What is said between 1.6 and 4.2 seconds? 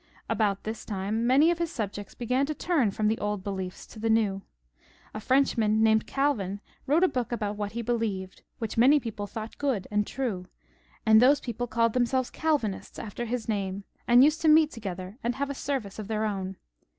subjects began to turn from the old beliefs to the